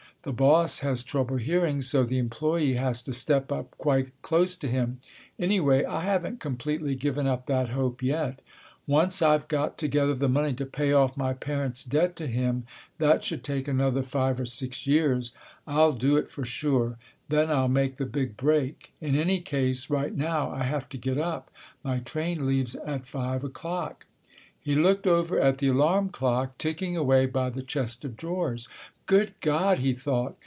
[0.23, 4.67] The boss has trouble hearing, so the employee has to step up quite close to
[4.67, 4.99] him.
[5.39, 8.39] Anyway, I haven't completely given up that hope yet.
[8.85, 13.43] Once I've got together the money to pay off my parents' debt to him—that should
[13.43, 16.99] take another five or six years—I'll do it for sure.
[17.29, 18.93] Then I'll make the big break.
[19.01, 21.49] In any case, right now I have to get up.
[21.83, 24.05] My train leaves at five o'clock."
[24.63, 28.69] He looked over at the alarm clock ticking away by the chest of drawers.
[29.07, 30.37] "Good God!" he thought.